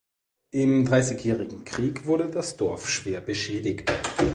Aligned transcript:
Im 0.49 0.83
Dreißigjährigen 0.85 1.63
Krieg 1.63 2.07
wurde 2.07 2.31
das 2.31 2.57
Dorf 2.57 2.89
schwer 2.89 3.21
beschädigt. 3.21 3.91